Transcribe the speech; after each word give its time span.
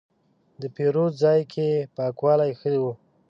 د 0.61 0.63
پیرود 0.75 1.13
ځای 1.23 1.39
کې 1.51 1.67
پاکوالی 1.95 2.51
ښه 2.59 2.71
و. 2.81 2.85